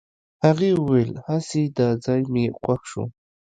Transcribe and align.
هغې 0.45 0.69
وويل 0.79 1.11
هسې 1.27 1.61
دا 1.77 1.87
ځای 2.05 2.21
مې 2.33 2.45
خوښ 2.59 2.81
شو. 2.91 3.03